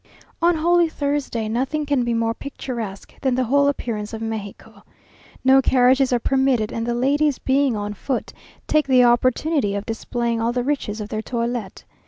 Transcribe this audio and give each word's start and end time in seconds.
On 0.41 0.55
Holy 0.55 0.89
Thursday 0.89 1.47
nothing 1.47 1.85
can 1.85 2.03
be 2.03 2.15
more 2.15 2.33
picturesque 2.33 3.13
than 3.21 3.35
the 3.35 3.43
whole 3.43 3.67
appearance 3.67 4.13
of 4.13 4.21
Mexico. 4.23 4.83
No 5.43 5.61
carriages 5.61 6.11
are 6.11 6.17
permitted 6.17 6.73
and 6.73 6.87
the 6.87 6.95
ladies, 6.95 7.37
being 7.37 7.75
on 7.77 7.93
foot, 7.93 8.33
take 8.65 8.87
the 8.87 9.03
opportunity 9.03 9.75
of 9.75 9.85
displaying 9.85 10.41
all 10.41 10.53
the 10.53 10.63
riches 10.63 11.01
of 11.01 11.09
their 11.09 11.21
toilet. 11.21 11.85